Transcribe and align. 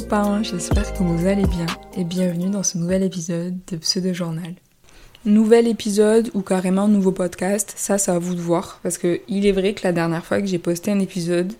copains, 0.00 0.42
j'espère 0.42 0.92
que 0.92 1.02
vous 1.02 1.26
allez 1.26 1.46
bien 1.46 1.64
et 1.96 2.04
bienvenue 2.04 2.50
dans 2.50 2.62
ce 2.62 2.76
nouvel 2.76 3.02
épisode 3.02 3.56
de 3.66 3.78
Pseudo 3.78 4.12
Journal. 4.12 4.52
Nouvel 5.24 5.66
épisode 5.66 6.30
ou 6.34 6.42
carrément 6.42 6.86
nouveau 6.86 7.12
podcast, 7.12 7.72
ça 7.76 7.96
c'est 7.96 8.10
à 8.10 8.18
vous 8.18 8.34
de 8.34 8.40
voir 8.40 8.78
parce 8.82 8.98
que 8.98 9.22
il 9.26 9.46
est 9.46 9.52
vrai 9.52 9.72
que 9.72 9.80
la 9.84 9.92
dernière 9.92 10.22
fois 10.22 10.42
que 10.42 10.46
j'ai 10.46 10.58
posté 10.58 10.90
un 10.90 10.98
épisode, 10.98 11.50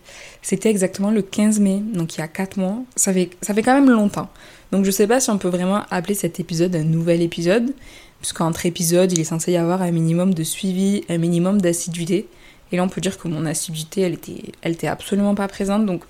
c'était 0.43 0.69
exactement 0.69 1.11
le 1.11 1.23
15 1.23 1.61
mai, 1.61 1.81
donc 1.95 2.17
il 2.17 2.19
y 2.19 2.23
a 2.23 2.29
4 2.29 2.59
mois. 2.59 2.83
Ça 2.95 3.11
fait, 3.11 3.31
ça 3.41 3.55
fait 3.55 3.63
quand 3.63 3.73
même 3.73 3.89
longtemps. 3.89 4.29
Donc 4.71 4.85
je 4.85 4.91
sais 4.91 5.07
pas 5.07 5.19
si 5.19 5.31
on 5.31 5.39
peut 5.39 5.49
vraiment 5.49 5.85
appeler 5.91 6.15
cet 6.15 6.39
épisode 6.39 6.77
un 6.77 6.85
nouvel 6.85 7.23
épisode, 7.23 7.73
puisqu'entre 8.21 8.67
épisodes 8.67 9.11
il 9.13 9.21
est 9.21 9.25
censé 9.25 9.53
y 9.53 9.57
avoir 9.57 9.81
un 9.81 9.93
minimum 9.93 10.35
de 10.35 10.43
suivi, 10.43 11.05
un 11.09 11.17
minimum 11.17 11.59
d'assiduité. 11.59 12.29
Et 12.71 12.77
là 12.77 12.85
on 12.85 12.89
peut 12.91 13.01
dire 13.01 13.17
que 13.17 13.29
mon 13.29 13.47
assiduité 13.47 14.03
elle 14.03 14.13
était, 14.13 14.53
elle 14.61 14.73
était 14.73 14.89
absolument 14.89 15.35
pas 15.35 15.49
présente, 15.49 15.87
donc 15.87 16.03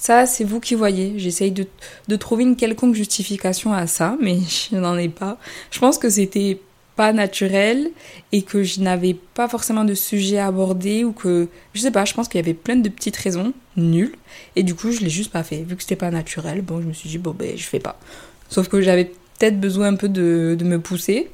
ça, 0.00 0.24
c'est 0.24 0.44
vous 0.44 0.60
qui 0.60 0.74
voyez. 0.74 1.18
J'essaye 1.18 1.50
de, 1.50 1.66
de, 2.08 2.16
trouver 2.16 2.44
une 2.44 2.56
quelconque 2.56 2.94
justification 2.94 3.74
à 3.74 3.86
ça, 3.86 4.16
mais 4.18 4.38
je 4.70 4.76
n'en 4.76 4.96
ai 4.96 5.10
pas. 5.10 5.36
Je 5.70 5.78
pense 5.78 5.98
que 5.98 6.08
c'était 6.08 6.58
pas 6.96 7.12
naturel 7.12 7.90
et 8.32 8.40
que 8.40 8.62
je 8.62 8.80
n'avais 8.80 9.14
pas 9.34 9.46
forcément 9.46 9.84
de 9.84 9.92
sujet 9.92 10.38
à 10.38 10.46
aborder 10.46 11.04
ou 11.04 11.12
que, 11.12 11.48
je 11.74 11.80
sais 11.82 11.90
pas, 11.90 12.06
je 12.06 12.14
pense 12.14 12.28
qu'il 12.28 12.38
y 12.38 12.42
avait 12.42 12.54
plein 12.54 12.76
de 12.76 12.88
petites 12.88 13.16
raisons 13.16 13.52
nulles 13.76 14.16
et 14.56 14.62
du 14.62 14.74
coup, 14.74 14.90
je 14.90 15.00
l'ai 15.00 15.10
juste 15.10 15.32
pas 15.32 15.42
fait. 15.42 15.64
Vu 15.64 15.76
que 15.76 15.82
c'était 15.82 15.96
pas 15.96 16.10
naturel, 16.10 16.62
bon, 16.62 16.80
je 16.80 16.86
me 16.86 16.94
suis 16.94 17.10
dit, 17.10 17.18
bon, 17.18 17.32
ben, 17.38 17.52
je 17.54 17.64
fais 17.64 17.78
pas. 17.78 17.98
Sauf 18.48 18.68
que 18.68 18.80
j'avais 18.80 19.04
peut-être 19.04 19.60
besoin 19.60 19.88
un 19.88 19.96
peu 19.96 20.08
de, 20.08 20.56
de 20.58 20.64
me 20.64 20.80
pousser. 20.80 21.28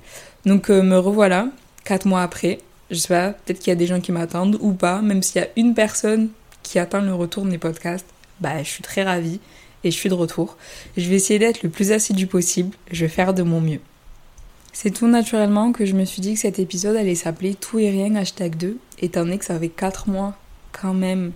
Donc, 0.45 0.71
euh, 0.71 0.83
me 0.83 0.99
revoilà, 0.99 1.47
quatre 1.85 2.05
mois 2.05 2.23
après. 2.23 2.59
Je 2.91 2.97
sais 2.97 3.09
pas, 3.09 3.31
peut-être 3.31 3.61
qu'il 3.61 3.69
y 3.69 3.73
a 3.73 3.77
des 3.77 3.87
gens 3.87 4.01
qui 4.01 4.11
m'attendent 4.11 4.59
ou 4.61 4.73
pas, 4.73 5.03
même 5.03 5.23
s'il 5.23 5.41
y 5.41 5.45
a 5.45 5.49
une 5.55 5.75
personne 5.75 6.31
qui 6.65 6.81
attend 6.81 7.01
le 7.01 7.15
retour 7.15 7.45
de 7.45 7.51
mes 7.51 7.59
podcasts 7.59 8.07
bah, 8.41 8.63
je 8.63 8.69
suis 8.69 8.83
très 8.83 9.03
ravie 9.03 9.41
et 9.85 9.91
je 9.91 9.97
suis 9.97 10.09
de 10.09 10.15
retour. 10.15 10.57
Je 10.97 11.09
vais 11.09 11.17
essayer 11.17 11.39
d'être 11.39 11.63
le 11.63 11.71
plus 11.71 11.93
assidu 11.93 12.27
possible, 12.27 12.75
je 12.91 13.05
vais 13.05 13.11
faire 13.11 13.35
de 13.35 13.43
mon 13.43 13.61
mieux. 13.61 13.81
C'est 14.73 14.91
tout 14.91 15.07
naturellement 15.07 15.73
que 15.73 15.87
je 15.87 15.95
me 15.95 16.05
suis 16.05 16.21
dit 16.21 16.35
que 16.35 16.41
cet 16.41 16.59
épisode 16.59 16.97
allait 16.97 17.15
s'appeler 17.15 17.55
Tout 17.55 17.79
et 17.79 17.89
rien 17.89 18.15
hashtag 18.15 18.57
2, 18.57 18.77
étant 18.99 19.21
donné 19.21 19.39
que 19.39 19.45
ça 19.45 19.59
fait 19.59 19.71
4 19.71 20.11
mois 20.11 20.37
quand 20.73 20.93
même 20.93 21.33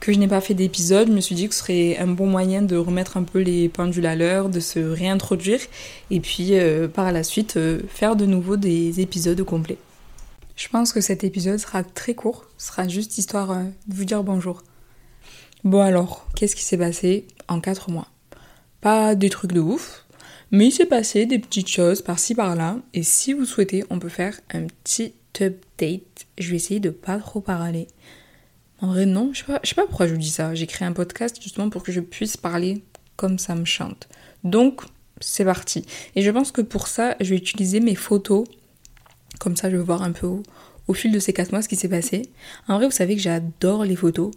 que 0.00 0.12
je 0.12 0.18
n'ai 0.18 0.28
pas 0.28 0.40
fait 0.40 0.54
d'épisode, 0.54 1.08
je 1.08 1.12
me 1.12 1.20
suis 1.20 1.34
dit 1.34 1.48
que 1.48 1.54
ce 1.54 1.60
serait 1.60 1.98
un 1.98 2.06
bon 2.06 2.26
moyen 2.26 2.62
de 2.62 2.76
remettre 2.76 3.16
un 3.16 3.24
peu 3.24 3.40
les 3.40 3.68
pendules 3.68 4.06
à 4.06 4.14
l'heure, 4.14 4.48
de 4.48 4.60
se 4.60 4.78
réintroduire 4.78 5.60
et 6.10 6.20
puis 6.20 6.50
euh, 6.52 6.88
par 6.88 7.10
la 7.10 7.24
suite 7.24 7.56
euh, 7.56 7.80
faire 7.88 8.14
de 8.14 8.24
nouveau 8.24 8.56
des 8.56 9.00
épisodes 9.00 9.42
complets. 9.42 9.78
Je 10.56 10.68
pense 10.68 10.92
que 10.92 11.00
cet 11.00 11.24
épisode 11.24 11.58
sera 11.58 11.82
très 11.82 12.14
court, 12.14 12.46
sera 12.58 12.86
juste 12.88 13.18
histoire 13.18 13.50
euh, 13.50 13.64
de 13.88 13.94
vous 13.94 14.04
dire 14.04 14.22
bonjour. 14.22 14.62
Bon 15.64 15.80
alors, 15.80 16.28
qu'est-ce 16.36 16.54
qui 16.54 16.62
s'est 16.62 16.78
passé 16.78 17.26
en 17.48 17.60
4 17.60 17.90
mois? 17.90 18.06
Pas 18.80 19.16
des 19.16 19.28
trucs 19.28 19.52
de 19.52 19.60
ouf, 19.60 20.06
mais 20.52 20.66
il 20.66 20.72
s'est 20.72 20.86
passé 20.86 21.26
des 21.26 21.40
petites 21.40 21.68
choses 21.68 22.00
par-ci 22.00 22.36
par-là, 22.36 22.78
et 22.94 23.02
si 23.02 23.32
vous 23.32 23.44
souhaitez, 23.44 23.84
on 23.90 23.98
peut 23.98 24.08
faire 24.08 24.40
un 24.52 24.66
petit 24.66 25.14
update. 25.40 26.26
Je 26.38 26.50
vais 26.50 26.56
essayer 26.56 26.78
de 26.78 26.90
pas 26.90 27.18
trop 27.18 27.40
parler. 27.40 27.88
En 28.80 28.88
vrai, 28.88 29.04
non, 29.04 29.30
je 29.32 29.40
sais 29.40 29.46
pas, 29.46 29.60
sais 29.64 29.74
pas 29.74 29.86
pourquoi 29.86 30.06
je 30.06 30.12
vous 30.12 30.20
dis 30.20 30.30
ça. 30.30 30.54
J'ai 30.54 30.68
créé 30.68 30.86
un 30.86 30.92
podcast 30.92 31.42
justement 31.42 31.70
pour 31.70 31.82
que 31.82 31.90
je 31.90 32.00
puisse 32.00 32.36
parler 32.36 32.84
comme 33.16 33.40
ça 33.40 33.56
me 33.56 33.64
chante. 33.64 34.08
Donc, 34.44 34.82
c'est 35.20 35.44
parti. 35.44 35.84
Et 36.14 36.22
je 36.22 36.30
pense 36.30 36.52
que 36.52 36.60
pour 36.60 36.86
ça, 36.86 37.16
je 37.20 37.30
vais 37.30 37.36
utiliser 37.36 37.80
mes 37.80 37.96
photos. 37.96 38.46
Comme 39.40 39.56
ça, 39.56 39.70
je 39.70 39.76
vais 39.76 39.82
voir 39.82 40.02
un 40.02 40.12
peu 40.12 40.28
au, 40.28 40.44
au 40.86 40.94
fil 40.94 41.10
de 41.10 41.18
ces 41.18 41.32
4 41.32 41.50
mois 41.50 41.62
ce 41.62 41.68
qui 41.68 41.74
s'est 41.74 41.88
passé. 41.88 42.30
En 42.68 42.76
vrai, 42.76 42.86
vous 42.86 42.92
savez 42.92 43.16
que 43.16 43.22
j'adore 43.22 43.84
les 43.84 43.96
photos. 43.96 44.30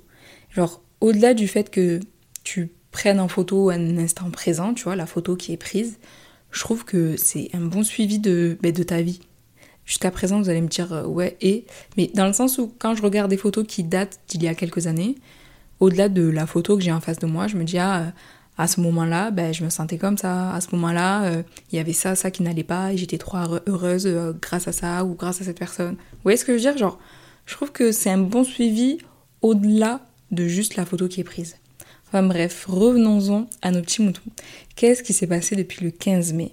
Genre, 0.50 0.82
au-delà 1.02 1.34
du 1.34 1.48
fait 1.48 1.70
que 1.70 2.00
tu 2.44 2.72
prennes 2.92 3.20
en 3.20 3.28
photo 3.28 3.70
un 3.70 3.98
instant 3.98 4.30
présent, 4.30 4.74
tu 4.74 4.84
vois, 4.84 4.96
la 4.96 5.06
photo 5.06 5.36
qui 5.36 5.54
est 5.54 5.58
prise, 5.58 5.98
je 6.52 6.60
trouve 6.60 6.86
que 6.86 7.18
c'est 7.18 7.50
un 7.54 7.62
bon 7.62 7.84
suivi 7.84 8.20
de, 8.20 8.58
ben, 8.62 8.72
de 8.72 8.84
ta 8.84 9.02
vie. 9.02 9.22
Jusqu'à 9.86 10.12
présent, 10.12 10.40
vous 10.40 10.50
allez 10.50 10.62
me 10.62 10.68
dire 10.68 10.94
euh, 10.94 11.06
ouais, 11.06 11.38
et. 11.42 11.66
Mais 11.98 12.12
dans 12.14 12.28
le 12.28 12.34
sens 12.34 12.58
où, 12.58 12.74
quand 12.78 12.96
je 12.96 13.02
regarde 13.02 13.30
des 13.30 13.38
photos 13.38 13.66
qui 13.68 13.84
datent 13.84 14.20
d'il 14.28 14.44
y 14.44 14.48
a 14.48 14.54
quelques 14.54 14.88
années, 14.88 15.16
au-delà 15.80 16.08
de 16.08 16.28
la 16.28 16.46
photo 16.46 16.78
que 16.78 16.84
j'ai 16.84 16.92
en 16.92 17.02
face 17.02 17.18
de 17.20 17.26
moi, 17.26 17.48
je 17.48 17.58
me 17.58 17.64
dis, 17.64 17.80
ah, 17.80 18.14
à 18.58 18.68
ce 18.68 18.80
moment-là, 18.82 19.32
ben, 19.32 19.54
je 19.54 19.64
me 19.64 19.70
sentais 19.70 19.98
comme 19.98 20.18
ça. 20.18 20.54
À 20.54 20.62
ce 20.62 20.76
moment-là, 20.76 21.24
euh, 21.24 21.44
il 21.72 21.78
y 21.78 21.80
avait 21.80 21.94
ça, 21.94 22.16
ça 22.16 22.30
qui 22.30 22.44
n'allait 22.44 22.64
pas, 22.64 22.94
et 22.94 22.98
j'étais 22.98 23.18
trop 23.18 23.38
heureuse 23.68 24.06
euh, 24.06 24.34
grâce 24.40 24.68
à 24.68 24.72
ça 24.72 25.04
ou 25.04 25.16
grâce 25.16 25.42
à 25.42 25.46
cette 25.46 25.58
personne. 25.58 25.96
Vous 25.96 26.20
voyez 26.24 26.38
ce 26.38 26.46
que 26.46 26.52
je 26.52 26.58
veux 26.58 26.72
dire? 26.72 26.78
Genre, 26.78 27.00
je 27.46 27.56
trouve 27.56 27.72
que 27.72 27.92
c'est 27.92 28.12
un 28.12 28.20
bon 28.20 28.44
suivi 28.44 29.00
au-delà 29.42 30.02
de 30.32 30.48
juste 30.48 30.76
la 30.76 30.86
photo 30.86 31.08
qui 31.08 31.22
est 31.22 31.26
prise. 31.26 31.58
Enfin 32.08 32.24
bref, 32.24 32.66
revenons-en 32.68 33.48
à 33.62 33.72
nos 33.72 33.82
petits 33.82 34.02
moutons. 34.02 34.22
Qu'est-ce 34.76 35.04
qui 35.04 35.14
s'est 35.14 35.28
passé 35.28 35.56
depuis 35.56 35.84
le 35.84 35.92
15 35.92 36.34
mai? 36.34 36.52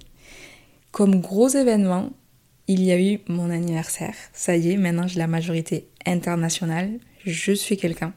Comme 0.92 1.20
gros 1.20 1.48
événement, 1.48 2.10
il 2.68 2.82
y 2.82 2.92
a 2.92 3.00
eu 3.00 3.20
mon 3.28 3.50
anniversaire. 3.50 4.14
Ça 4.32 4.56
y 4.56 4.72
est, 4.72 4.76
maintenant 4.76 5.08
j'ai 5.08 5.18
la 5.18 5.26
majorité 5.26 5.88
internationale. 6.06 6.98
Je 7.24 7.52
suis 7.52 7.76
quelqu'un. 7.76 8.12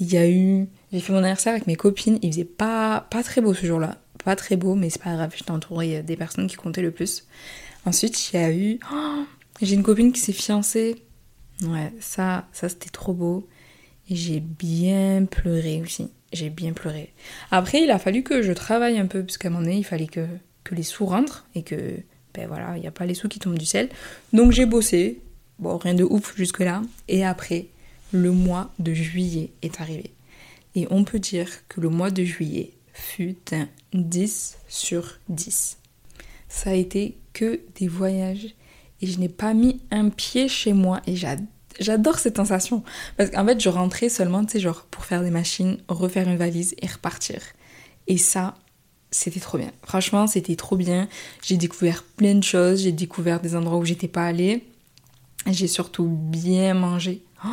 Il 0.00 0.12
y 0.12 0.16
a 0.16 0.28
eu... 0.28 0.66
J'ai 0.92 1.00
fait 1.00 1.12
mon 1.12 1.18
anniversaire 1.18 1.52
avec 1.52 1.66
mes 1.66 1.76
copines. 1.76 2.18
Il 2.22 2.32
faisait 2.32 2.44
pas, 2.44 3.06
pas 3.10 3.22
très 3.22 3.40
beau 3.40 3.54
ce 3.54 3.66
jour-là. 3.66 3.98
Pas 4.24 4.36
très 4.36 4.56
beau, 4.56 4.74
mais 4.74 4.90
c'est 4.90 5.02
pas 5.02 5.14
grave. 5.14 5.32
J'étais 5.36 5.50
entourée 5.50 6.02
des 6.02 6.16
personnes 6.16 6.46
qui 6.46 6.56
comptaient 6.56 6.82
le 6.82 6.90
plus. 6.90 7.26
Ensuite, 7.84 8.32
il 8.32 8.36
y 8.36 8.42
a 8.42 8.52
eu... 8.52 8.78
Oh, 8.92 9.24
j'ai 9.60 9.74
une 9.74 9.82
copine 9.82 10.12
qui 10.12 10.20
s'est 10.20 10.32
fiancée. 10.32 10.96
Ouais, 11.62 11.92
ça, 12.00 12.48
ça 12.52 12.68
c'était 12.68 12.90
trop 12.90 13.12
beau. 13.12 13.46
J'ai 14.10 14.40
bien 14.40 15.24
pleuré 15.24 15.80
aussi. 15.80 16.10
J'ai 16.32 16.50
bien 16.50 16.72
pleuré. 16.72 17.12
Après, 17.50 17.82
il 17.82 17.90
a 17.90 17.98
fallu 17.98 18.22
que 18.22 18.42
je 18.42 18.52
travaille 18.52 18.98
un 18.98 19.06
peu, 19.06 19.22
parce 19.22 19.38
qu'à 19.38 19.48
un 19.48 19.50
moment 19.52 19.64
donné, 19.64 19.78
il 19.78 19.84
fallait 19.84 20.06
que, 20.06 20.26
que 20.64 20.74
les 20.74 20.82
sous 20.82 21.06
rentrent 21.06 21.46
et 21.54 21.62
que, 21.62 22.00
ben 22.34 22.48
voilà, 22.48 22.76
il 22.76 22.80
n'y 22.80 22.86
a 22.86 22.90
pas 22.90 23.06
les 23.06 23.14
sous 23.14 23.28
qui 23.28 23.38
tombent 23.38 23.58
du 23.58 23.64
ciel. 23.64 23.88
Donc 24.32 24.52
j'ai 24.52 24.66
bossé. 24.66 25.20
Bon, 25.58 25.78
rien 25.78 25.94
de 25.94 26.04
ouf 26.04 26.36
jusque-là. 26.36 26.82
Et 27.08 27.24
après, 27.24 27.66
le 28.12 28.32
mois 28.32 28.72
de 28.78 28.92
juillet 28.92 29.50
est 29.62 29.80
arrivé. 29.80 30.10
Et 30.74 30.86
on 30.90 31.04
peut 31.04 31.20
dire 31.20 31.48
que 31.68 31.80
le 31.80 31.88
mois 31.88 32.10
de 32.10 32.24
juillet 32.24 32.72
fut 32.92 33.36
un 33.52 33.68
10 33.92 34.56
sur 34.68 35.18
10. 35.28 35.78
Ça 36.48 36.70
a 36.70 36.74
été 36.74 37.16
que 37.32 37.60
des 37.76 37.88
voyages. 37.88 38.54
Et 39.00 39.06
je 39.06 39.18
n'ai 39.18 39.28
pas 39.28 39.54
mis 39.54 39.80
un 39.90 40.08
pied 40.08 40.48
chez 40.48 40.72
moi. 40.72 41.00
Et 41.06 41.14
j'adore 41.14 41.46
J'adore 41.80 42.18
cette 42.18 42.36
sensation. 42.36 42.82
Parce 43.16 43.30
qu'en 43.30 43.44
fait, 43.44 43.60
je 43.60 43.68
rentrais 43.68 44.08
seulement, 44.08 44.44
tu 44.44 44.52
sais, 44.52 44.60
genre 44.60 44.86
pour 44.90 45.04
faire 45.04 45.22
des 45.22 45.30
machines, 45.30 45.78
refaire 45.88 46.28
une 46.28 46.36
valise 46.36 46.74
et 46.80 46.86
repartir. 46.86 47.40
Et 48.06 48.18
ça, 48.18 48.54
c'était 49.10 49.40
trop 49.40 49.58
bien. 49.58 49.70
Franchement, 49.84 50.26
c'était 50.26 50.56
trop 50.56 50.76
bien. 50.76 51.08
J'ai 51.42 51.56
découvert 51.56 52.02
plein 52.02 52.34
de 52.34 52.42
choses. 52.42 52.82
J'ai 52.82 52.92
découvert 52.92 53.40
des 53.40 53.56
endroits 53.56 53.78
où 53.78 53.84
j'étais 53.84 54.08
pas 54.08 54.26
allée. 54.26 54.64
J'ai 55.46 55.68
surtout 55.68 56.06
bien 56.06 56.74
mangé. 56.74 57.22
Oh, 57.44 57.48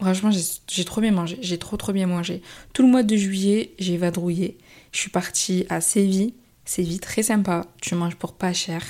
franchement, 0.00 0.30
j'ai 0.68 0.84
trop 0.84 1.00
bien 1.00 1.12
mangé. 1.12 1.38
J'ai 1.40 1.58
trop 1.58 1.76
trop 1.76 1.92
bien 1.92 2.06
mangé. 2.06 2.42
Tout 2.72 2.82
le 2.82 2.88
mois 2.88 3.02
de 3.02 3.16
juillet, 3.16 3.74
j'ai 3.78 3.96
vadrouillé. 3.96 4.58
Je 4.92 4.98
suis 5.00 5.10
partie 5.10 5.66
à 5.68 5.80
Séville. 5.80 6.34
Séville, 6.64 7.00
très 7.00 7.22
sympa. 7.22 7.66
Tu 7.80 7.94
manges 7.94 8.16
pour 8.16 8.34
pas 8.34 8.52
cher. 8.52 8.82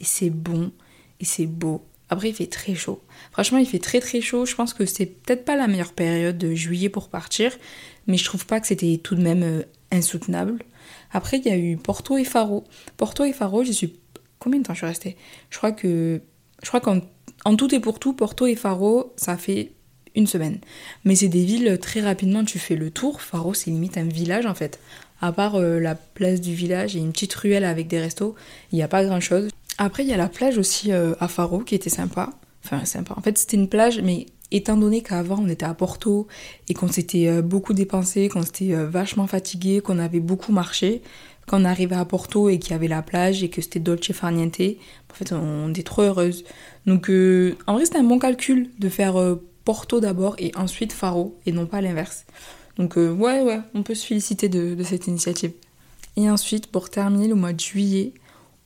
Et 0.00 0.04
c'est 0.04 0.30
bon. 0.30 0.72
Et 1.20 1.24
c'est 1.24 1.46
beau. 1.46 1.86
Après, 2.08 2.28
il 2.28 2.34
fait 2.34 2.46
très 2.46 2.74
chaud. 2.74 3.02
Franchement, 3.32 3.58
il 3.58 3.66
fait 3.66 3.78
très 3.78 4.00
très 4.00 4.20
chaud. 4.20 4.46
Je 4.46 4.54
pense 4.54 4.74
que 4.74 4.86
c'est 4.86 5.06
peut-être 5.06 5.44
pas 5.44 5.56
la 5.56 5.66
meilleure 5.66 5.92
période 5.92 6.38
de 6.38 6.54
juillet 6.54 6.88
pour 6.88 7.08
partir, 7.08 7.52
mais 8.06 8.16
je 8.16 8.24
trouve 8.24 8.46
pas 8.46 8.60
que 8.60 8.66
c'était 8.66 9.00
tout 9.02 9.14
de 9.14 9.22
même 9.22 9.42
euh, 9.42 9.62
insoutenable. 9.90 10.62
Après, 11.12 11.38
il 11.38 11.46
y 11.46 11.50
a 11.50 11.56
eu 11.56 11.76
Porto 11.76 12.16
et 12.16 12.24
Faro. 12.24 12.64
Porto 12.96 13.24
et 13.24 13.32
Faro, 13.32 13.64
j'y 13.64 13.74
suis. 13.74 13.94
Combien 14.38 14.60
de 14.60 14.66
temps 14.66 14.74
je 14.74 14.78
suis 14.78 14.86
restée? 14.86 15.16
Je 15.50 15.58
crois 15.58 15.72
que. 15.72 16.20
Je 16.62 16.68
crois 16.68 16.80
qu'en 16.80 17.00
en 17.44 17.56
tout 17.56 17.72
et 17.74 17.80
pour 17.80 17.98
tout, 17.98 18.12
Porto 18.12 18.46
et 18.46 18.56
Faro, 18.56 19.12
ça 19.16 19.36
fait 19.36 19.72
une 20.14 20.26
semaine. 20.26 20.58
Mais 21.04 21.14
c'est 21.14 21.28
des 21.28 21.44
villes 21.44 21.78
très 21.80 22.00
rapidement, 22.00 22.44
tu 22.44 22.58
fais 22.58 22.76
le 22.76 22.90
tour. 22.90 23.20
Faro, 23.20 23.54
c'est 23.54 23.70
limite 23.70 23.98
un 23.98 24.04
village 24.04 24.46
en 24.46 24.54
fait. 24.54 24.80
À 25.20 25.32
part 25.32 25.54
euh, 25.54 25.78
la 25.78 25.94
place 25.94 26.40
du 26.40 26.54
village 26.54 26.96
et 26.96 26.98
une 26.98 27.12
petite 27.12 27.34
ruelle 27.34 27.64
avec 27.64 27.86
des 27.88 28.00
restos, 28.00 28.34
il 28.72 28.76
n'y 28.76 28.82
a 28.82 28.88
pas 28.88 29.04
grand 29.04 29.20
chose. 29.20 29.48
Après, 29.78 30.04
il 30.04 30.08
y 30.08 30.12
a 30.12 30.16
la 30.16 30.28
plage 30.28 30.58
aussi 30.58 30.92
euh, 30.92 31.14
à 31.20 31.28
Faro 31.28 31.58
qui 31.60 31.74
était 31.74 31.90
sympa. 31.90 32.30
Enfin, 32.64 32.84
sympa. 32.84 33.14
En 33.16 33.20
fait, 33.20 33.36
c'était 33.36 33.56
une 33.56 33.68
plage, 33.68 34.00
mais 34.00 34.26
étant 34.50 34.76
donné 34.76 35.02
qu'avant 35.02 35.38
on 35.40 35.48
était 35.48 35.66
à 35.66 35.74
Porto 35.74 36.28
et 36.68 36.74
qu'on 36.74 36.88
s'était 36.88 37.28
euh, 37.28 37.42
beaucoup 37.42 37.74
dépensé, 37.74 38.28
qu'on 38.28 38.42
s'était 38.42 38.74
euh, 38.74 38.88
vachement 38.88 39.26
fatigué, 39.26 39.80
qu'on 39.80 39.98
avait 39.98 40.20
beaucoup 40.20 40.52
marché, 40.52 41.02
quand 41.46 41.60
on 41.60 41.64
arrivait 41.64 41.96
à 41.96 42.04
Porto 42.04 42.48
et 42.48 42.58
qu'il 42.58 42.72
y 42.72 42.74
avait 42.74 42.88
la 42.88 43.02
plage 43.02 43.42
et 43.42 43.50
que 43.50 43.60
c'était 43.60 43.78
Dolce 43.78 44.12
Farniente, 44.12 44.60
en 44.60 45.14
fait, 45.14 45.32
on 45.32 45.70
était 45.70 45.84
trop 45.84 46.02
heureuse. 46.02 46.44
Donc, 46.86 47.08
en 47.08 47.74
vrai, 47.74 47.84
c'était 47.84 47.98
un 47.98 48.04
bon 48.04 48.18
calcul 48.18 48.70
de 48.80 48.88
faire 48.88 49.14
Porto 49.64 50.00
d'abord 50.00 50.34
et 50.38 50.50
ensuite 50.56 50.92
Faro 50.92 51.38
et 51.46 51.52
non 51.52 51.66
pas 51.66 51.80
l'inverse. 51.80 52.24
Donc, 52.78 52.96
ouais, 52.96 53.42
ouais, 53.42 53.60
on 53.74 53.84
peut 53.84 53.94
se 53.94 54.04
féliciter 54.04 54.48
de, 54.48 54.74
de 54.74 54.82
cette 54.82 55.06
initiative. 55.06 55.52
Et 56.16 56.28
ensuite, 56.28 56.66
pour 56.66 56.90
terminer 56.90 57.28
le 57.28 57.36
mois 57.36 57.52
de 57.52 57.60
juillet, 57.60 58.12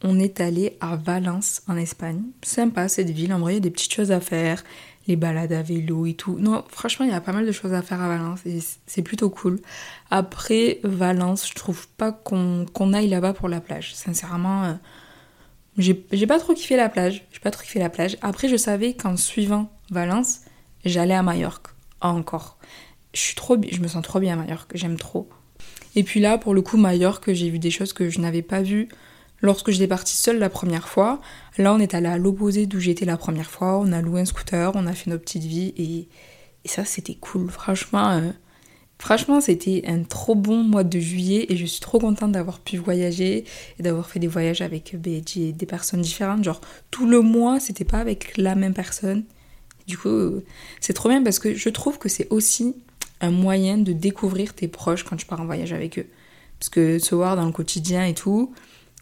on 0.02 0.18
est 0.18 0.40
allé 0.40 0.76
à 0.80 0.96
Valence 0.96 1.62
en 1.68 1.76
Espagne. 1.76 2.22
Sympa 2.42 2.88
cette 2.88 3.10
ville, 3.10 3.32
en 3.32 3.38
vrai 3.38 3.52
il 3.52 3.56
y 3.56 3.58
a 3.58 3.60
des 3.60 3.70
petites 3.70 3.92
choses 3.92 4.12
à 4.12 4.20
faire. 4.20 4.64
les 5.06 5.16
balades 5.16 5.52
à 5.52 5.62
vélo 5.62 6.06
et 6.06 6.14
tout. 6.14 6.36
Non, 6.38 6.64
franchement, 6.68 7.04
il 7.04 7.10
y 7.10 7.14
a 7.14 7.20
pas 7.20 7.32
mal 7.32 7.46
de 7.46 7.52
choses 7.52 7.72
à 7.72 7.82
faire 7.82 8.00
à 8.00 8.08
Valence 8.08 8.40
c'est 8.86 9.02
plutôt 9.02 9.28
cool. 9.28 9.60
Après, 10.10 10.78
Valence, 10.84 11.48
je 11.48 11.54
trouve 11.54 11.88
pas 11.88 12.12
qu'on 12.12 12.92
aille 12.92 13.08
là-bas 13.08 13.32
pour 13.32 13.48
la 13.48 13.60
plage. 13.60 13.94
Sincèrement, 13.94 14.64
euh, 14.64 14.74
j'ai 15.78 16.26
pas 16.26 16.38
trop 16.38 16.54
kiffé 16.54 16.76
la 16.76 16.88
plage. 16.88 17.24
J'ai 17.32 17.40
pas 17.40 17.50
trop 17.50 17.62
kiffé 17.62 17.78
la 17.78 17.90
plage. 17.90 18.18
Après, 18.22 18.48
je 18.48 18.56
savais 18.56 18.94
qu'en 18.94 19.16
suivant 19.16 19.70
Valence, 19.90 20.40
j'allais 20.84 21.14
à 21.14 21.22
Majorque. 21.22 21.68
encore. 22.00 22.58
Je, 23.12 23.20
suis 23.20 23.34
trop, 23.34 23.56
je 23.70 23.80
me 23.80 23.88
sens 23.88 24.02
trop 24.02 24.20
bien 24.20 24.34
à 24.34 24.36
Majorque. 24.36 24.72
J'aime 24.74 24.96
trop. 24.96 25.28
Et 25.96 26.04
puis 26.04 26.20
là, 26.20 26.38
pour 26.38 26.54
le 26.54 26.62
coup, 26.62 26.76
Majorque, 26.76 27.32
j'ai 27.32 27.50
vu 27.50 27.58
des 27.58 27.70
choses 27.70 27.92
que 27.92 28.10
je 28.10 28.20
n'avais 28.20 28.42
pas 28.42 28.62
vues 28.62 28.88
lorsque 29.42 29.70
j'étais 29.70 29.88
partie 29.88 30.16
seule 30.16 30.38
la 30.38 30.50
première 30.50 30.88
fois. 30.88 31.20
Là, 31.58 31.74
on 31.74 31.78
est 31.78 31.94
allé 31.94 32.06
à 32.06 32.18
l'opposé 32.18 32.66
d'où 32.66 32.80
j'étais 32.80 33.04
la 33.04 33.16
première 33.16 33.50
fois. 33.50 33.78
On 33.78 33.92
a 33.92 34.00
loué 34.00 34.20
un 34.20 34.24
scooter, 34.24 34.72
on 34.74 34.86
a 34.86 34.92
fait 34.92 35.10
nos 35.10 35.18
petites 35.18 35.44
vies 35.44 35.74
et, 35.76 36.08
ça, 36.68 36.84
c'était 36.84 37.14
cool. 37.14 37.50
Franchement, 37.50 38.10
euh, 38.10 38.30
franchement, 38.98 39.40
c'était 39.40 39.82
un 39.86 40.02
trop 40.02 40.34
bon 40.34 40.62
mois 40.62 40.84
de 40.84 40.98
juillet 40.98 41.46
et 41.48 41.56
je 41.56 41.64
suis 41.64 41.80
trop 41.80 41.98
contente 41.98 42.32
d'avoir 42.32 42.60
pu 42.60 42.76
voyager 42.76 43.44
et 43.78 43.82
d'avoir 43.82 44.10
fait 44.10 44.18
des 44.18 44.26
voyages 44.26 44.60
avec 44.60 44.94
ben, 44.98 45.22
des 45.22 45.66
personnes 45.66 46.02
différentes. 46.02 46.44
Genre, 46.44 46.60
tout 46.90 47.06
le 47.06 47.22
mois, 47.22 47.60
c'était 47.60 47.84
pas 47.84 47.98
avec 47.98 48.36
la 48.36 48.54
même 48.54 48.74
personne. 48.74 49.24
Du 49.86 49.96
coup, 49.96 50.42
c'est 50.80 50.92
trop 50.92 51.08
bien 51.08 51.22
parce 51.22 51.38
que 51.38 51.54
je 51.54 51.68
trouve 51.70 51.98
que 51.98 52.08
c'est 52.08 52.28
aussi 52.30 52.76
un 53.20 53.30
moyen 53.30 53.78
de 53.78 53.92
découvrir 53.92 54.54
tes 54.54 54.68
proches 54.68 55.04
quand 55.04 55.16
tu 55.16 55.26
pars 55.26 55.40
en 55.40 55.46
voyage 55.46 55.72
avec 55.72 55.98
eux. 55.98 56.06
Parce 56.58 56.68
que 56.68 56.98
se 56.98 57.14
voir 57.14 57.36
dans 57.36 57.46
le 57.46 57.52
quotidien 57.52 58.04
et 58.04 58.14
tout, 58.14 58.52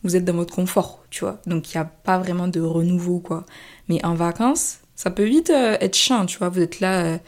vous 0.05 0.17
êtes 0.17 0.25
dans 0.25 0.35
votre 0.35 0.55
confort, 0.55 1.05
tu 1.11 1.25
vois. 1.25 1.41
Donc 1.47 1.73
il 1.73 1.77
n'y 1.77 1.81
a 1.81 1.85
pas 1.85 2.19
vraiment 2.19 2.49
de 2.49 2.61
renouveau, 2.61 3.19
quoi. 3.19 3.45
Mais 3.89 4.05
en 4.05 4.15
vacances, 4.15 4.79
ça 4.95 5.11
peut 5.11 5.25
vite 5.25 5.51
euh, 5.51 5.77
être 5.81 5.97
chiant, 5.97 6.27
tu 6.27 6.39
vois. 6.39 6.49
Vous 6.49 6.61
êtes 6.61 6.81
là 6.81 7.19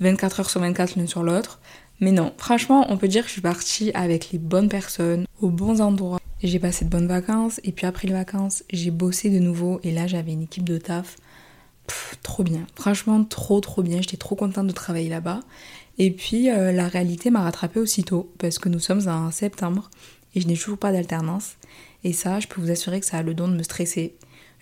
24 0.00 0.38
euh, 0.38 0.40
heures 0.40 0.50
sur 0.50 0.60
24 0.60 0.96
l'un 0.96 1.06
sur 1.06 1.22
l'autre. 1.22 1.60
Mais 2.00 2.12
non, 2.12 2.32
franchement, 2.36 2.86
on 2.88 2.96
peut 2.96 3.08
dire 3.08 3.22
que 3.22 3.28
je 3.28 3.32
suis 3.32 3.40
partie 3.40 3.90
avec 3.94 4.30
les 4.32 4.38
bonnes 4.38 4.68
personnes, 4.68 5.26
aux 5.40 5.50
bons 5.50 5.80
endroits. 5.80 6.20
J'ai 6.42 6.58
passé 6.58 6.84
de 6.84 6.90
bonnes 6.90 7.06
vacances, 7.06 7.60
et 7.64 7.72
puis 7.72 7.86
après 7.86 8.08
les 8.08 8.12
vacances, 8.12 8.64
j'ai 8.70 8.90
bossé 8.90 9.30
de 9.30 9.38
nouveau, 9.38 9.80
et 9.82 9.90
là 9.92 10.06
j'avais 10.06 10.32
une 10.32 10.42
équipe 10.42 10.64
de 10.64 10.76
taf. 10.76 11.16
trop 12.22 12.42
bien, 12.42 12.66
franchement 12.74 13.24
trop 13.24 13.60
trop 13.60 13.82
bien, 13.82 14.00
j'étais 14.02 14.16
trop 14.16 14.34
contente 14.34 14.66
de 14.66 14.72
travailler 14.72 15.08
là-bas. 15.08 15.40
Et 15.96 16.10
puis 16.10 16.50
euh, 16.50 16.72
la 16.72 16.88
réalité 16.88 17.30
m'a 17.30 17.42
rattrapée 17.42 17.80
aussitôt, 17.80 18.32
parce 18.38 18.58
que 18.58 18.68
nous 18.68 18.80
sommes 18.80 19.08
en 19.08 19.30
septembre, 19.30 19.90
et 20.34 20.40
je 20.40 20.46
n'ai 20.46 20.56
toujours 20.56 20.78
pas 20.78 20.92
d'alternance. 20.92 21.54
Et 22.02 22.12
ça, 22.12 22.40
je 22.40 22.46
peux 22.46 22.60
vous 22.60 22.70
assurer 22.70 23.00
que 23.00 23.06
ça 23.06 23.18
a 23.18 23.22
le 23.22 23.34
don 23.34 23.48
de 23.48 23.54
me 23.54 23.62
stresser. 23.62 24.14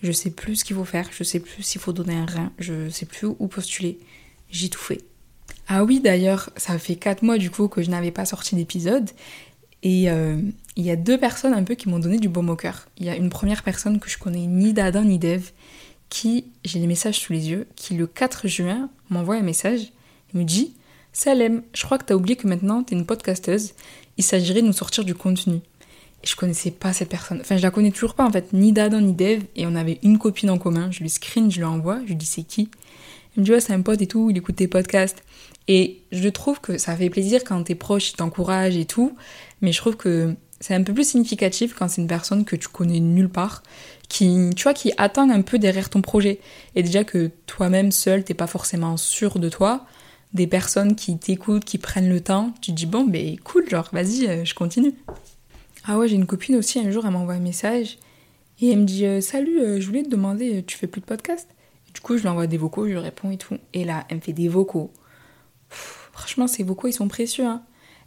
Je 0.03 0.13
sais 0.13 0.31
plus 0.31 0.57
ce 0.57 0.65
qu'il 0.65 0.77
faut 0.77 0.85
faire, 0.85 1.09
je 1.13 1.25
sais 1.25 1.41
plus 1.41 1.63
s'il 1.63 1.81
faut 1.81 1.93
donner 1.93 2.15
un 2.15 2.27
rein, 2.27 2.53
je 2.59 2.89
sais 2.89 3.07
plus 3.07 3.27
où 3.27 3.47
postuler. 3.47 3.99
J'ai 4.51 4.69
tout 4.69 4.81
fait. 4.81 5.03
Ah 5.69 5.85
oui, 5.85 6.01
d'ailleurs, 6.01 6.51
ça 6.57 6.79
fait 6.79 6.97
4 6.97 7.23
mois 7.23 7.39
du 7.39 7.51
coup 7.51 7.69
que 7.69 7.83
je 7.83 7.91
n'avais 7.91 8.11
pas 8.11 8.25
sorti 8.25 8.57
d'épisode. 8.57 9.11
Et 9.83 10.11
euh, 10.11 10.41
il 10.77 10.85
y 10.85 10.91
a 10.91 10.97
deux 10.97 11.19
personnes 11.19 11.55
un 11.55 11.65
peu 11.65 11.75
qui 11.75 11.89
m'ont 11.89 11.99
donné 11.99 12.19
du 12.19 12.29
baume 12.29 12.51
au 12.51 12.57
cœur. 12.57 12.89
Il 12.99 13.07
y 13.07 13.09
a 13.09 13.17
une 13.17 13.31
première 13.31 13.63
personne 13.63 13.99
que 13.99 14.09
je 14.09 14.19
connais 14.19 14.47
ni 14.47 14.73
d'Adam 14.73 15.03
ni 15.03 15.19
d'Eve, 15.19 15.53
qui, 16.09 16.47
j'ai 16.65 16.79
les 16.79 16.87
messages 16.87 17.19
sous 17.19 17.33
les 17.33 17.51
yeux, 17.51 17.67
qui 17.75 17.95
le 17.95 18.07
4 18.07 18.47
juin 18.47 18.91
m'envoie 19.11 19.37
un 19.37 19.43
message 19.43 19.93
et 20.33 20.39
me 20.39 20.45
dit 20.45 20.75
Salem, 21.13 21.63
je 21.75 21.85
crois 21.85 21.99
que 21.99 22.05
t'as 22.05 22.15
oublié 22.15 22.37
que 22.37 22.47
maintenant 22.47 22.83
t'es 22.83 22.95
une 22.95 23.07
podcasteuse, 23.07 23.75
il 24.19 24.25
s'agirait 24.25 24.63
de 24.63 24.67
nous 24.67 24.73
sortir 24.73 25.05
du 25.05 25.15
contenu 25.15 25.61
je 26.25 26.37
connaissais 26.37 26.71
pas 26.71 26.93
cette 26.93 27.09
personne. 27.09 27.41
Enfin, 27.41 27.57
je 27.57 27.63
la 27.63 27.71
connais 27.71 27.91
toujours 27.91 28.15
pas 28.15 28.25
en 28.25 28.31
fait, 28.31 28.53
ni 28.53 28.73
d'Adam 28.73 29.01
ni 29.01 29.13
d'Eve. 29.13 29.45
Et 29.57 29.67
on 29.67 29.75
avait 29.75 29.99
une 30.03 30.19
copine 30.19 30.51
en 30.51 30.59
commun. 30.59 30.91
Je 30.91 31.01
lui 31.01 31.11
screen, 31.11 31.51
je 31.51 31.59
lui 31.59 31.65
envoie. 31.65 32.01
Je 32.03 32.09
lui 32.09 32.17
dis 32.17 32.27
c'est 32.27 32.43
qui? 32.43 32.69
Elle 33.37 33.41
me 33.41 33.45
dit 33.45 33.53
ouais, 33.53 33.61
c'est 33.61 33.73
un 33.73 33.81
pote 33.81 34.01
et 34.01 34.07
tout, 34.07 34.31
il 34.31 34.37
écoute 34.37 34.57
tes 34.57 34.69
podcasts. 34.69 35.23
Et 35.69 36.01
je 36.11 36.29
trouve 36.29 36.61
que 36.61 36.79
ça 36.79 36.97
fait 36.97 37.11
plaisir 37.11 37.43
quand 37.45 37.63
t'es 37.63 37.75
proche, 37.75 38.11
il 38.11 38.17
t'encourage 38.17 38.77
et 38.77 38.85
tout. 38.85 39.17
Mais 39.61 39.73
je 39.73 39.79
trouve 39.79 39.97
que 39.97 40.35
c'est 40.61 40.75
un 40.75 40.83
peu 40.83 40.93
plus 40.93 41.09
significatif 41.09 41.75
quand 41.75 41.89
c'est 41.89 42.01
une 42.01 42.09
personne 42.09 42.45
que 42.45 42.57
tu 42.57 42.69
connais 42.69 43.01
nulle 43.01 43.29
part, 43.29 43.63
qui, 44.09 44.51
tu 44.55 44.63
vois, 44.65 44.75
qui 44.75 44.93
attend 44.97 45.29
un 45.31 45.43
peu 45.43 45.59
derrière 45.59 45.91
ton 45.91 46.03
projet. 46.03 46.39
Et 46.77 46.83
déjà 46.83 47.05
que 47.05 47.31
toi-même 47.47 47.91
seul, 47.91 48.23
t'es 48.23 48.35
pas 48.35 48.47
forcément 48.47 48.97
sûr 48.97 49.39
de 49.39 49.49
toi. 49.49 49.87
Des 50.35 50.47
personnes 50.47 50.97
qui 50.97 51.19
t'écoutent, 51.19 51.65
qui 51.65 51.79
prennent 51.79 52.09
le 52.09 52.21
temps, 52.21 52.55
tu 52.61 52.71
te 52.71 52.77
dis 52.77 52.87
bon, 52.87 53.05
ben 53.05 53.39
cool, 53.41 53.69
genre 53.69 53.89
vas-y, 53.93 54.27
euh, 54.27 54.45
je 54.45 54.55
continue. 54.55 54.95
Ah 55.85 55.99
ouais, 55.99 56.09
j'ai 56.09 56.15
une 56.15 56.27
copine 56.27 56.57
aussi, 56.57 56.79
un 56.79 56.91
jour, 56.91 57.05
elle 57.05 57.13
m'envoie 57.13 57.35
un 57.35 57.41
message 57.41 57.99
et 58.61 58.71
elle 58.71 58.81
me 58.81 58.85
dit 58.85 59.05
euh, 59.05 59.21
Salut, 59.21 59.61
euh, 59.61 59.81
je 59.81 59.87
voulais 59.87 60.05
te 60.05 60.09
demander, 60.09 60.63
tu 60.65 60.79
fais 60.79 60.87
plus 60.87 61.01
de 61.01 61.07
podcast 61.07 61.49
Du 61.93 62.01
coup, 62.01 62.17
je 62.17 62.23
lui 62.23 62.29
envoie 62.29 62.47
des 62.47 62.57
vocaux, 62.59 62.87
je 62.87 62.93
lui 62.93 62.99
réponds 62.99 63.31
et 63.31 63.37
tout. 63.37 63.59
Et 63.75 63.85
là, 63.85 64.07
elle 64.09 64.17
me 64.17 64.21
fait 64.23 64.33
des 64.33 64.49
vocaux. 64.49 64.91
franchement, 65.69 66.47
ces 66.47 66.63
vocaux, 66.63 66.89
ils 66.89 66.93
sont 66.93 67.09
précieux. 67.09 67.45
Hein. 67.45 67.63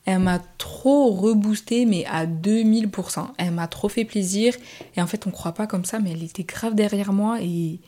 Elle 0.06 0.20
m'a 0.20 0.40
trop 0.58 1.12
reboosté, 1.12 1.86
mais 1.86 2.06
à 2.06 2.26
2000%. 2.26 3.28
Elle 3.38 3.52
m'a 3.52 3.68
trop 3.68 3.90
fait 3.90 4.06
plaisir. 4.06 4.56
Et 4.96 5.02
en 5.02 5.08
fait, 5.08 5.26
on 5.28 5.32
croit 5.32 5.54
pas 5.54 5.68
comme 5.68 5.84
ça, 5.84 6.00
mais 6.00 6.12
elle 6.12 6.24
était 6.24 6.44
grave 6.44 6.76
derrière 6.76 7.12
moi 7.12 7.42
et 7.42 7.80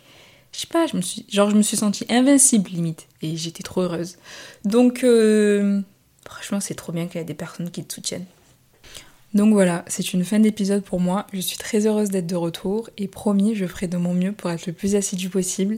je 0.57 0.61
sais 0.61 0.67
pas, 0.71 0.87
je 0.87 0.97
me 0.97 1.03
suis, 1.03 1.23
genre, 1.29 1.51
je 1.51 1.55
me 1.55 1.61
suis 1.61 1.77
sentie 1.77 2.03
invincible 2.09 2.71
limite. 2.71 3.07
Et 3.21 3.37
j'étais 3.37 3.61
trop 3.61 3.81
heureuse. 3.81 4.17
Donc, 4.65 5.05
franchement, 6.27 6.59
c'est 6.59 6.73
trop 6.73 6.91
bien 6.91 7.05
qu'il 7.05 7.19
y 7.19 7.21
ait 7.21 7.25
des 7.25 7.35
personnes 7.35 7.69
qui 7.69 7.83
te 7.83 7.93
soutiennent. 7.93 8.25
Donc 9.35 9.53
voilà, 9.53 9.85
c'est 9.85 10.13
une 10.13 10.23
fin 10.23 10.39
d'épisode 10.39 10.81
pour 10.83 10.99
moi. 10.99 11.27
Je 11.31 11.41
suis 11.41 11.57
très 11.57 11.85
heureuse 11.85 12.09
d'être 12.09 12.25
de 12.25 12.35
retour 12.35 12.89
et 12.97 13.07
promis, 13.07 13.53
je 13.53 13.67
ferai 13.67 13.87
de 13.87 13.97
mon 13.97 14.15
mieux 14.15 14.31
pour 14.31 14.49
être 14.49 14.65
le 14.65 14.73
plus 14.73 14.95
assidu 14.95 15.29
possible. 15.29 15.77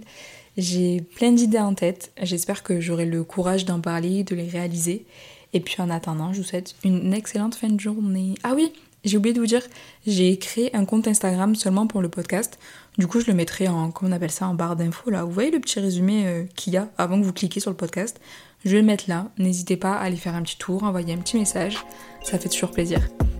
J'ai 0.55 1.01
plein 1.01 1.33
d'idées 1.33 1.59
en 1.59 1.73
tête. 1.73 2.13
J'espère 2.21 2.63
que 2.63 2.79
j'aurai 2.79 3.05
le 3.05 3.25
courage 3.25 3.65
d'en 3.65 3.81
parler, 3.81 4.23
de 4.23 4.33
les 4.33 4.47
réaliser. 4.47 5.05
Et 5.51 5.59
puis 5.59 5.75
en 5.79 5.89
attendant, 5.89 6.31
je 6.31 6.37
vous 6.37 6.47
souhaite 6.47 6.75
une 6.85 7.13
excellente 7.13 7.55
fin 7.55 7.67
de 7.67 7.79
journée. 7.81 8.35
Ah 8.43 8.53
oui, 8.55 8.71
j'ai 9.09 9.17
oublié 9.17 9.33
de 9.33 9.39
vous 9.39 9.47
dire, 9.47 9.63
j'ai 10.07 10.37
créé 10.37 10.75
un 10.75 10.85
compte 10.85 11.07
Instagram 11.07 11.55
seulement 11.55 11.87
pour 11.87 12.01
le 12.01 12.09
podcast. 12.09 12.59
Du 12.97 13.07
coup, 13.07 13.19
je 13.19 13.27
le 13.27 13.33
mettrai 13.33 13.67
en, 13.67 13.91
comment 13.91 14.11
on 14.11 14.13
appelle 14.13 14.31
ça, 14.31 14.47
en 14.47 14.53
barre 14.53 14.75
d'infos 14.75 15.09
là. 15.09 15.23
Vous 15.23 15.31
voyez 15.31 15.51
le 15.51 15.59
petit 15.59 15.79
résumé 15.79 16.27
euh, 16.27 16.43
qu'il 16.55 16.73
y 16.73 16.77
a 16.77 16.89
avant 16.97 17.19
que 17.19 17.25
vous 17.25 17.33
cliquiez 17.33 17.61
sur 17.61 17.71
le 17.71 17.77
podcast? 17.77 18.19
Je 18.65 18.71
vais 18.71 18.81
le 18.81 18.85
mettre 18.85 19.05
là. 19.07 19.31
N'hésitez 19.37 19.77
pas 19.77 19.93
à 19.93 20.01
aller 20.01 20.17
faire 20.17 20.35
un 20.35 20.43
petit 20.43 20.57
tour, 20.57 20.83
envoyer 20.83 21.13
un 21.13 21.17
petit 21.17 21.37
message. 21.37 21.77
Ça 22.23 22.37
fait 22.37 22.49
toujours 22.49 22.71
plaisir. 22.71 22.99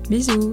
Bisous 0.10 0.52